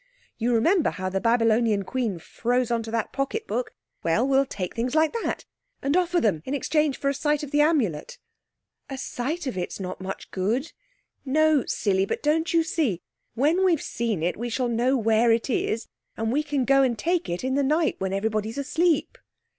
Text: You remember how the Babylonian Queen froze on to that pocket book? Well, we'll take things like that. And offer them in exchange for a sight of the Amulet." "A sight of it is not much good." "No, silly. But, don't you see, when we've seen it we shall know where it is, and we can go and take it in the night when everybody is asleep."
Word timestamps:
You 0.39 0.55
remember 0.55 0.89
how 0.89 1.09
the 1.09 1.21
Babylonian 1.21 1.83
Queen 1.83 2.17
froze 2.17 2.71
on 2.71 2.81
to 2.81 2.89
that 2.89 3.13
pocket 3.13 3.45
book? 3.45 3.71
Well, 4.01 4.27
we'll 4.27 4.47
take 4.47 4.73
things 4.73 4.95
like 4.95 5.13
that. 5.13 5.45
And 5.83 5.95
offer 5.95 6.19
them 6.19 6.41
in 6.43 6.55
exchange 6.55 6.97
for 6.97 7.07
a 7.07 7.13
sight 7.13 7.43
of 7.43 7.51
the 7.51 7.61
Amulet." 7.61 8.17
"A 8.89 8.97
sight 8.97 9.45
of 9.45 9.59
it 9.59 9.69
is 9.73 9.79
not 9.79 10.01
much 10.01 10.31
good." 10.31 10.73
"No, 11.23 11.65
silly. 11.67 12.07
But, 12.07 12.23
don't 12.23 12.51
you 12.51 12.63
see, 12.63 13.03
when 13.35 13.63
we've 13.63 13.79
seen 13.79 14.23
it 14.23 14.37
we 14.37 14.49
shall 14.49 14.67
know 14.69 14.97
where 14.97 15.31
it 15.31 15.51
is, 15.51 15.87
and 16.17 16.31
we 16.31 16.41
can 16.41 16.65
go 16.65 16.81
and 16.81 16.97
take 16.97 17.29
it 17.29 17.43
in 17.43 17.53
the 17.53 17.61
night 17.61 17.97
when 17.99 18.11
everybody 18.11 18.49
is 18.49 18.57
asleep." 18.57 19.19